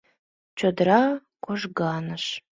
Чодыра 0.57 1.03
кожганыш. 1.45 2.25